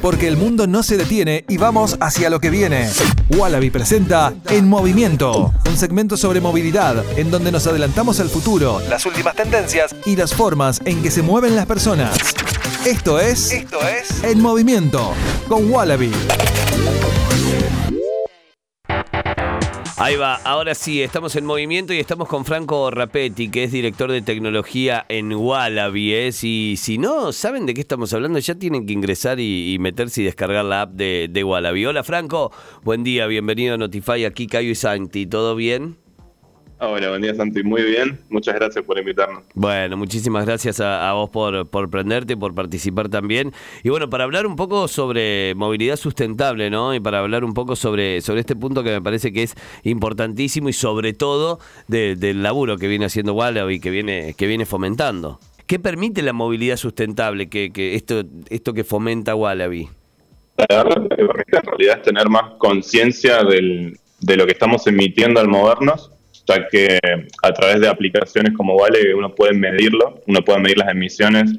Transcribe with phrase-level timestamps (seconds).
[0.00, 2.90] porque el mundo no se detiene y vamos hacia lo que viene.
[3.36, 9.06] Wallaby presenta En Movimiento, un segmento sobre movilidad en donde nos adelantamos al futuro, las
[9.06, 12.16] últimas tendencias y las formas en que se mueven las personas.
[12.84, 15.12] Esto es, Esto es En Movimiento
[15.48, 16.12] con Wallaby.
[20.02, 24.10] Ahí va, ahora sí, estamos en movimiento y estamos con Franco Rapetti, que es director
[24.10, 26.14] de tecnología en Wallaby.
[26.14, 26.30] ¿eh?
[26.40, 30.24] Y si no saben de qué estamos hablando, ya tienen que ingresar y, meterse y
[30.24, 31.84] descargar la app de, de Wallaby.
[31.84, 32.50] Hola Franco,
[32.82, 35.98] buen día, bienvenido a Notify, aquí Cayo y Santi, ¿todo bien?
[36.82, 39.42] Hola, buen día Santi, muy bien, muchas gracias por invitarnos.
[39.52, 43.52] Bueno, muchísimas gracias a, vos por, por prenderte, por participar también.
[43.84, 46.94] Y bueno, para hablar un poco sobre movilidad sustentable, ¿no?
[46.94, 50.70] Y para hablar un poco sobre, sobre este punto que me parece que es importantísimo
[50.70, 55.38] y sobre todo del laburo que viene haciendo Wallaby, que viene, que viene fomentando.
[55.66, 59.90] ¿Qué permite la movilidad sustentable, que, que esto, esto que fomenta Wallaby?
[60.56, 65.40] La verdad, que permite en realidad es tener más conciencia de lo que estamos emitiendo
[65.40, 66.12] al movernos
[66.50, 66.98] ya que
[67.42, 71.52] a través de aplicaciones como Vale uno puede medirlo, uno puede medir las emisiones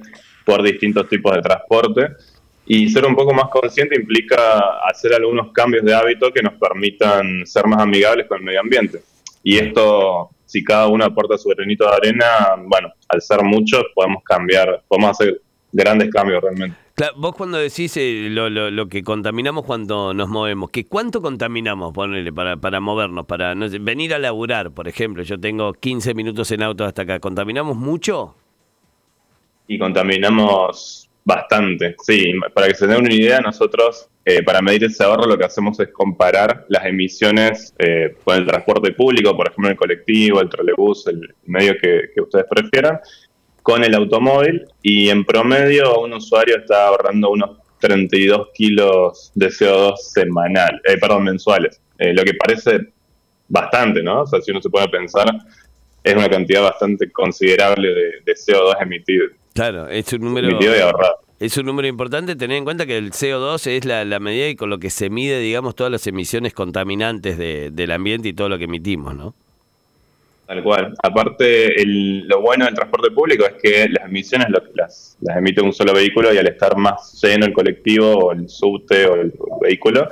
[0.46, 2.08] por distintos tipos de transporte
[2.66, 7.46] y ser un poco más consciente implica hacer algunos cambios de hábito que nos permitan
[7.46, 9.02] ser más amigables con el medio ambiente.
[9.44, 12.26] Y esto, si cada uno aporta su granito de arena,
[12.66, 16.78] bueno, al ser muchos podemos cambiar, podemos hacer grandes cambios realmente.
[17.16, 22.32] Vos cuando decís eh, lo, lo, que contaminamos cuando nos movemos, ¿qué ¿cuánto contaminamos ponerle
[22.32, 23.26] para, para movernos?
[23.26, 27.20] Para no venir a laburar, por ejemplo, yo tengo 15 minutos en auto hasta acá,
[27.20, 28.36] ¿contaminamos mucho?
[29.68, 32.34] Y contaminamos bastante, sí.
[32.54, 35.80] Para que se den una idea, nosotros eh, para medir ese ahorro lo que hacemos
[35.80, 41.08] es comparar las emisiones eh, con el transporte público, por ejemplo el colectivo, el trolebús,
[41.08, 43.00] el medio que, que ustedes prefieran,
[43.62, 49.98] con el automóvil y en promedio un usuario está ahorrando unos 32 kilos de CO2
[49.98, 52.80] semanal, eh, perdón, mensuales, eh, lo que parece
[53.48, 54.22] bastante, ¿no?
[54.22, 55.28] O sea, si uno se puede pensar,
[56.04, 57.90] es una cantidad bastante considerable
[58.26, 59.26] de, CO2 emitido.
[59.54, 60.48] Claro, es un número...
[60.48, 61.16] Emitido y ahorrado.
[61.40, 64.70] Es un número importante tener en cuenta que el CO2 es la, medida y con
[64.70, 68.66] lo que se mide, digamos, todas las emisiones contaminantes del ambiente y todo lo que
[68.66, 69.34] emitimos, ¿no?
[70.52, 70.94] Tal cual.
[71.02, 76.34] Aparte, lo bueno del transporte público es que las emisiones las, emite un solo vehículo
[76.34, 80.10] y al estar más lleno el colectivo o el subte o el, vehículo,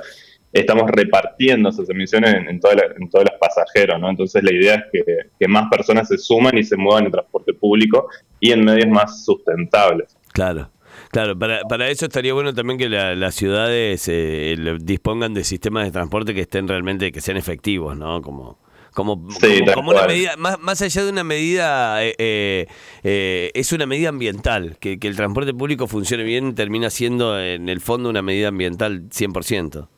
[0.50, 4.08] estamos repartiendo esas emisiones en, todos los pasajeros, ¿no?
[4.08, 5.04] Entonces la idea es
[5.38, 8.08] que, más personas se suman y se muevan en transporte público
[8.40, 10.16] y en medios más sustentables.
[10.32, 10.70] Claro.
[11.10, 15.90] Claro, para, para eso estaría bueno también que las ciudades eh, dispongan de sistemas de
[15.90, 18.22] transporte que estén realmente, que sean efectivos, ¿no?
[18.22, 18.58] Como,
[18.92, 19.28] como,
[19.74, 22.66] como, una medida, más, más allá de una medida, eh, eh,
[23.04, 27.68] eh, es una medida ambiental, que, que, el transporte público funcione bien termina siendo en
[27.68, 29.88] el fondo una medida ambiental 100%.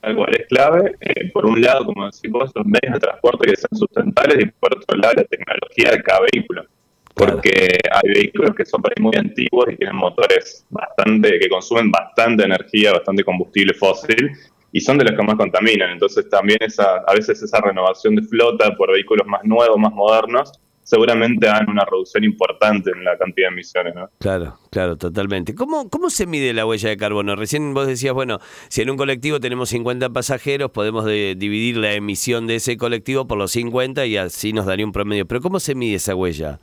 [0.00, 0.96] Tal cual es clave,
[1.32, 4.76] por un lado, como decís vos, los medios de transporte que sean sustentables y por
[4.76, 6.66] otro lado la tecnología de cada vehículo.
[7.14, 12.92] Porque hay vehículos que son muy antiguos y tienen motores bastante, que consumen bastante energía,
[12.92, 14.32] bastante combustible fósil,
[14.74, 15.90] y son de los que más contaminan.
[15.90, 20.50] Entonces también esa, a veces esa renovación de flota por vehículos más nuevos, más modernos,
[20.82, 23.94] seguramente dan una reducción importante en la cantidad de emisiones.
[23.94, 24.10] ¿no?
[24.18, 25.54] Claro, claro, totalmente.
[25.54, 27.36] ¿Cómo, ¿Cómo se mide la huella de carbono?
[27.36, 32.48] Recién vos decías, bueno, si en un colectivo tenemos 50 pasajeros, podemos dividir la emisión
[32.48, 35.24] de ese colectivo por los 50 y así nos daría un promedio.
[35.24, 36.58] Pero ¿cómo se mide esa huella?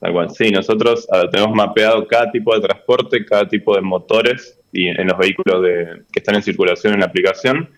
[0.00, 4.88] Tal cual, sí, nosotros tenemos mapeado cada tipo de transporte, cada tipo de motores y
[4.88, 7.68] en los vehículos de, que están en circulación en la aplicación.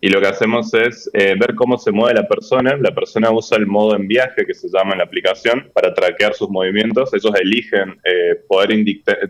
[0.00, 2.76] Y lo que hacemos es eh, ver cómo se mueve la persona.
[2.76, 6.34] La persona usa el modo en viaje que se llama en la aplicación para traquear
[6.34, 7.12] sus movimientos.
[7.14, 8.70] Ellos eligen eh, poder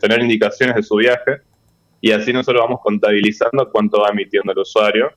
[0.01, 1.41] tener indicaciones de su viaje
[2.01, 5.13] y así nosotros vamos contabilizando cuánto va emitiendo el usuario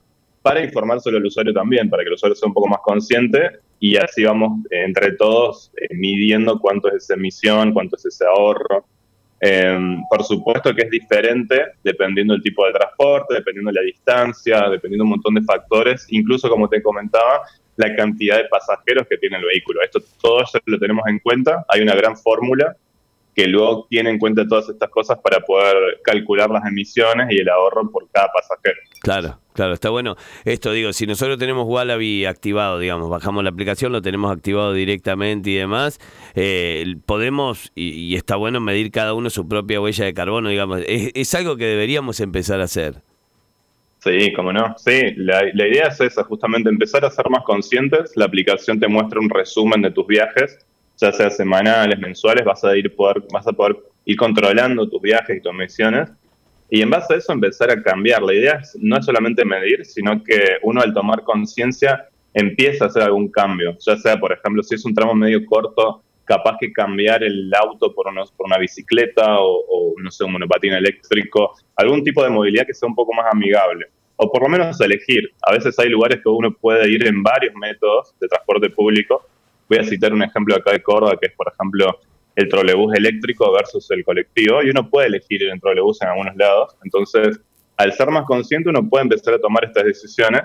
[0.46, 3.96] para informárselo al usuario también, para que el usuario sea un poco más consciente y
[3.96, 8.86] así vamos eh, entre todos midiendo cuánto es esa emisión, cuánto es ese ahorro.
[9.40, 14.68] Em, por supuesto que es diferente dependiendo del tipo de transporte, dependiendo de la distancia,
[14.70, 17.40] dependiendo de un montón de factores, incluso como te comentaba,
[17.74, 19.80] la cantidad de pasajeros que tiene el vehículo.
[19.82, 21.64] Esto todo eso lo tenemos en cuenta.
[21.68, 22.76] Hay una gran fórmula
[23.34, 27.48] que luego tiene en cuenta todas estas cosas para poder calcular las emisiones y el
[27.48, 28.80] ahorro por cada pasajero.
[29.02, 30.16] Claro, claro, está bueno.
[30.44, 35.50] Esto digo, si nosotros tenemos Wallaby activado, digamos, bajamos la aplicación, lo tenemos activado directamente
[35.50, 35.98] y demás,
[36.34, 41.34] eh, podemos, y, está bueno medir cada uno su propia huella de carbono, digamos, es,
[41.34, 42.94] algo que deberíamos empezar a hacer.
[43.98, 44.76] Sí, cómo no.
[44.78, 48.12] Sí, la, idea es esa, justamente empezar a ser más conscientes.
[48.14, 50.58] La aplicación te muestra un resumen de tus viajes
[50.98, 53.76] ya sea semanales, mensuales, vas a ir poder, vas a poder
[54.06, 56.08] ir controlando tus viajes y tus misiones
[56.68, 58.22] y en base a eso empezar a cambiar.
[58.22, 62.88] La idea es, no es solamente medir, sino que uno al tomar conciencia empieza a
[62.88, 66.72] hacer algún cambio, ya sea, por ejemplo, si es un tramo medio corto, capaz que
[66.72, 72.04] cambiar el auto por, unos, por una bicicleta o, no sé, un monopatín eléctrico, algún
[72.04, 73.86] tipo de movilidad que sea un poco más amigable.
[74.16, 75.30] O por lo menos elegir.
[75.42, 79.26] A veces hay lugares que uno puede ir en varios métodos de transporte público.
[79.68, 82.00] Voy a citar un ejemplo acá de Córdoba, que es, por ejemplo,
[82.36, 84.62] el trolebús eléctrico versus el colectivo.
[84.62, 86.76] Y uno puede elegir el trolebús en algunos lados.
[86.84, 87.40] Entonces,
[87.76, 90.42] al ser más consciente, uno puede empezar a tomar estas decisiones.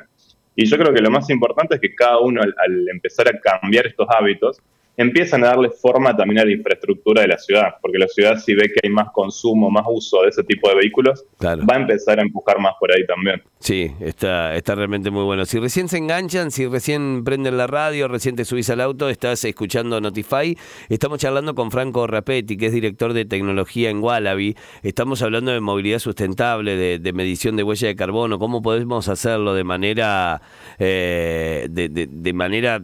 [0.56, 3.88] Y yo creo que lo más importante es que cada uno, al empezar a cambiar
[3.88, 4.62] estos hábitos,
[4.98, 8.54] empiezan a darle forma también a la infraestructura de la ciudad, porque la ciudad si
[8.54, 12.20] ve que hay más consumo, más uso de ese tipo de vehículos, va a empezar
[12.20, 13.42] a empujar más por ahí también.
[13.60, 15.46] Sí, está, está realmente muy bueno.
[15.46, 19.44] Si recién se enganchan, si recién prenden la radio, recién te subís al auto, estás
[19.46, 20.58] escuchando Notify,
[20.90, 25.60] estamos charlando con Franco Rapetti, que es director de tecnología en Wallaby, estamos hablando de
[25.62, 30.42] movilidad sustentable, de, medición de huella de carbono, cómo podemos hacerlo de manera,
[30.80, 32.82] eh, de, de manera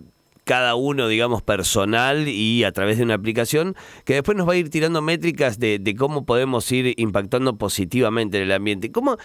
[0.47, 4.55] cada uno, digamos, personal y a través de una aplicación que después nos va a
[4.55, 8.91] ir tirando métricas de, cómo podemos ir impactando positivamente en el ambiente.
[8.91, 9.17] ¿Cómo,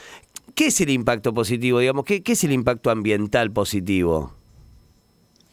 [0.55, 1.79] ¿Qué es el impacto positivo?
[1.79, 4.35] Digamos, ¿qué, es el impacto ambiental positivo?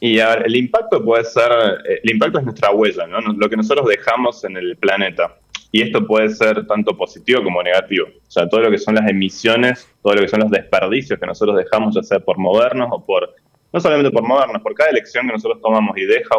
[0.02, 1.52] Y a ver, el impacto puede ser,
[1.88, 3.20] eh, el impacto es nuestra huella, ¿no?
[3.20, 5.38] lo que nosotros dejamos en el planeta.
[5.72, 8.08] Y esto puede ser tanto positivo como negativo.
[8.08, 11.28] O sea, todo lo que son las emisiones, todo lo que son los desperdicios que
[11.28, 13.36] nosotros dejamos, ya sea por movernos o por
[13.72, 16.38] no solamente por movernos, por cada elección que nosotros tomamos y deja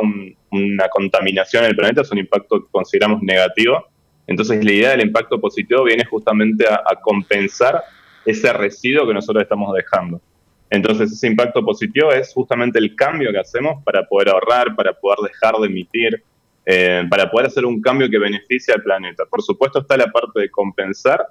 [0.51, 3.87] una contaminación en el planeta es un impacto que consideramos negativo.
[4.27, 7.83] Entonces la idea del impacto positivo viene justamente a, compensar
[8.25, 10.21] ese residuo que nosotros estamos dejando.
[10.71, 15.19] Entonces ese impacto positivo es justamente el cambio que hacemos para poder ahorrar, para poder
[15.31, 16.23] dejar de emitir,
[16.67, 19.25] eh, para poder hacer un cambio que beneficie al planeta.
[19.25, 21.27] Por supuesto está la parte de compensar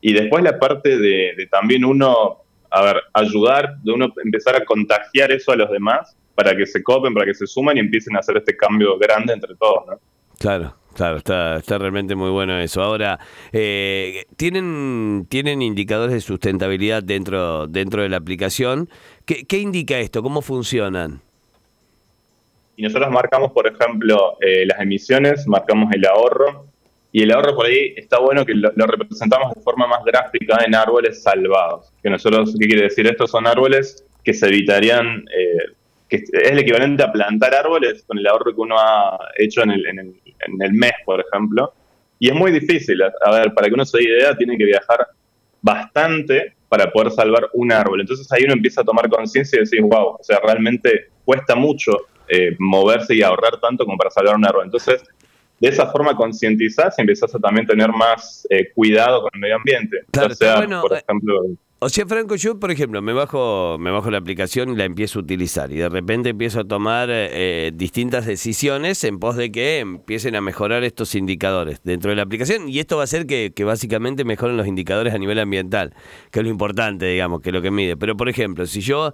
[0.00, 5.32] y después la parte de también uno a ver, ayudar, de uno empezar a contagiar
[5.32, 8.20] eso a los demás para que se copen, para que se suman y empiecen a
[8.20, 9.98] hacer este cambio grande entre todos, ¿no?
[10.38, 12.80] Claro, claro, está, está realmente muy bueno eso.
[12.80, 13.18] Ahora,
[13.52, 18.88] eh, ¿tienen, ¿tienen indicadores de sustentabilidad dentro, dentro de la aplicación?
[19.24, 20.22] ¿Qué, ¿Qué indica esto?
[20.22, 21.20] ¿Cómo funcionan?
[22.76, 26.66] Y nosotros marcamos, por ejemplo, eh, las emisiones, marcamos el ahorro,
[27.10, 30.74] y el ahorro por ahí está bueno que lo, representamos de forma más gráfica en
[30.74, 31.90] árboles salvados.
[32.02, 33.26] Que nosotros, ¿qué quiere decir esto?
[33.26, 35.72] Son árboles que se evitarían, eh,
[36.08, 39.70] que es el equivalente a plantar árboles con el ahorro que uno ha hecho en
[39.70, 41.72] el, en el, en el mes, por ejemplo.
[42.18, 43.00] Y es muy difícil.
[43.02, 45.06] A ver, para que uno se dé idea, tiene que viajar
[45.62, 48.00] bastante para poder salvar un árbol.
[48.00, 51.92] Entonces ahí uno empieza a tomar conciencia y decir, wow, o sea, realmente cuesta mucho
[52.28, 54.64] eh, moverse y ahorrar tanto como para salvar un árbol.
[54.66, 55.02] Entonces,
[55.60, 59.56] de esa forma concientizás y empezás a también tener más eh, cuidado con el medio
[59.56, 59.98] ambiente.
[60.10, 61.34] Claro, o sea, bueno, por eh, ejemplo...
[61.80, 65.20] O sea, Franco, yo, por ejemplo, me bajo, me bajo la aplicación y la empiezo
[65.20, 69.78] a utilizar y de repente empiezo a tomar eh, distintas decisiones en pos de que
[69.78, 73.52] empiecen a mejorar estos indicadores dentro de la aplicación y esto va a hacer que,
[73.54, 75.94] que básicamente mejoren los indicadores a nivel ambiental,
[76.32, 77.96] que es lo importante, digamos, que es lo que mide.
[77.96, 79.12] Pero, por ejemplo, si yo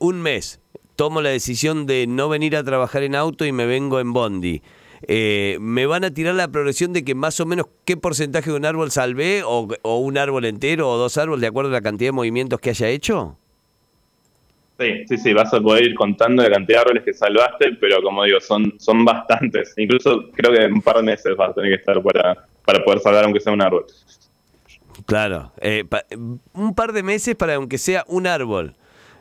[0.00, 0.60] un mes
[0.96, 4.62] tomo la decisión de no venir a trabajar en auto y me vengo en Bondi,
[5.06, 8.56] eh, ¿me van a tirar la progresión de que más o menos qué porcentaje de
[8.56, 12.08] un árbol salvé o, un árbol entero o dos árboles de acuerdo a la cantidad
[12.08, 13.36] de movimientos que haya hecho?
[14.78, 18.00] Sí, sí, sí, vas a poder ir contando la cantidad de árboles que salvaste, pero
[18.02, 19.74] como digo, son, son bastantes.
[19.76, 23.00] Incluso creo que un par de meses vas a tener que estar para, para poder
[23.00, 23.86] salvar aunque sea un árbol.
[25.06, 25.84] Claro, eh,
[26.52, 28.74] un par de meses para aunque sea un árbol.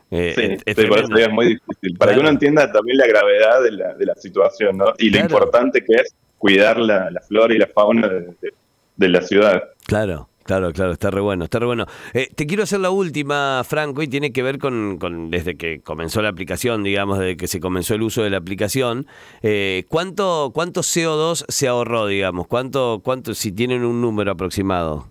[0.09, 1.97] Eh, sí, por eso es muy difícil.
[1.97, 4.93] Para que uno entienda también la gravedad de la, de la situación, ¿no?
[4.97, 9.63] Y lo importante que es cuidar la, flora y la fauna de, la ciudad.
[9.85, 10.29] Claro.
[10.43, 11.87] Claro, claro, está re bueno, está re bueno.
[12.13, 15.81] Eh, te quiero hacer la última, Franco, y tiene que ver con, con, desde que
[15.81, 19.07] comenzó la aplicación, digamos, desde que se comenzó el uso de la aplicación,
[19.41, 22.47] eh, ¿cuánto, ¿cuánto CO2 se ahorró, digamos?
[22.47, 25.09] ¿Cuánto, cuánto, si tienen un número aproximado?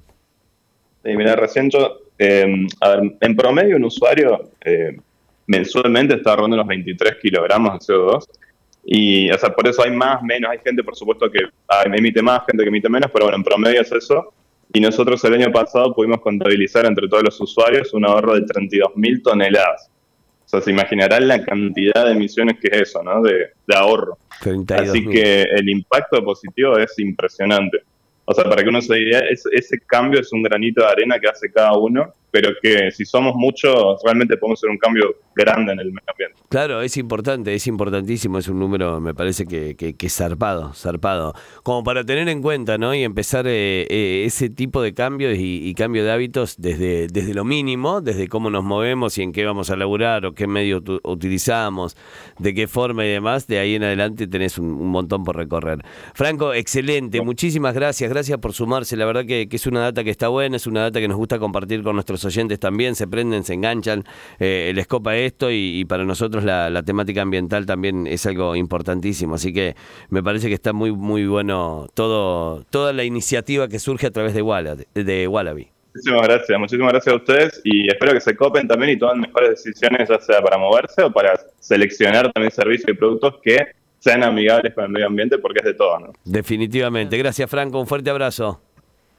[1.04, 4.96] Sí, mira, recién yo Em, a ver, en promedio un usuario eh,
[5.46, 8.24] mensualmente está ahorrando unos 23 kilogramos de CO2
[8.88, 11.40] y, o sea, por eso hay más, menos, hay gente, por supuesto, que
[11.92, 14.32] emite más, gente que emite menos, pero bueno, en promedio es eso.
[14.72, 18.96] Y nosotros el año pasado pudimos contabilizar entre todos los usuarios un ahorro de 32
[18.96, 19.90] mil toneladas.
[20.44, 23.20] O sea, se imaginarán la cantidad de emisiones que es eso, ¿no?
[23.22, 24.18] De, ahorro.
[24.76, 27.78] Así que el impacto positivo es impresionante.
[28.26, 31.18] O sea, para que uno se diga, ese, ese cambio es un granito de arena
[31.18, 35.72] que hace cada uno, pero que si somos muchos, realmente podemos hacer un cambio grande
[35.72, 36.36] en el medio ambiente.
[36.50, 41.32] Claro, es importante, es importantísimo, es un número, me parece que, que, zarpado, zarpado.
[41.62, 42.94] Como para tener en cuenta, ¿no?
[42.94, 47.44] Y empezar eh, eh, ese tipo de cambios y, cambio de hábitos desde, desde lo
[47.44, 51.96] mínimo, desde cómo nos movemos y en qué vamos a laburar o qué medio utilizamos,
[52.38, 55.78] de qué forma y demás, de ahí en adelante tenés un, montón por recorrer.
[56.14, 60.28] Franco, excelente, muchísimas gracias, gracias por sumarse, la verdad que, es una data que está
[60.28, 63.54] buena, es una data que nos gusta compartir con nuestros oyentes también, se prenden, se
[63.54, 64.04] enganchan,
[64.38, 69.52] eh, les copa esto y, para nosotros la, temática ambiental también es algo importantísimo, así
[69.52, 69.74] que
[70.10, 74.34] me parece que está muy, muy bueno todo, toda la iniciativa que surge a través
[74.34, 74.42] de,
[74.94, 75.68] de Wallaby.
[75.94, 79.50] Muchísimas gracias, muchísimas gracias a ustedes y espero que se copen también y tomen mejores
[79.50, 83.56] decisiones, ya sea para moverse o para seleccionar también servicios y productos que
[83.98, 86.12] sean amigables con el medio ambiente, porque es de todo, ¿no?
[86.24, 87.16] Definitivamente.
[87.16, 87.80] Gracias, Franco.
[87.80, 88.60] Un fuerte abrazo.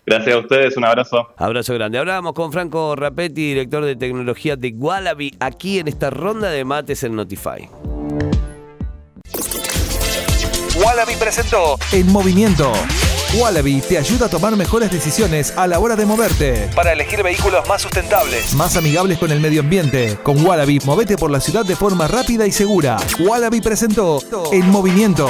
[0.08, 1.28] Gracias a ustedes, un abrazo.
[1.36, 1.98] Abrazo grande.
[1.98, 7.04] Hablábamos con Franco Rapetti, director de tecnología de Wallaby, aquí en esta ronda de mates
[7.04, 7.68] en Notify.
[10.82, 12.72] Wallaby presentó En Movimiento.
[13.38, 16.70] Wallaby te ayuda a tomar mejores decisiones a la hora de moverte.
[16.74, 20.18] Para elegir vehículos más sustentables, más amigables con el medio ambiente.
[20.24, 22.96] Con Wallaby, movete por la ciudad de forma rápida y segura.
[23.20, 24.20] Wallaby presentó
[24.54, 25.28] En Movimiento.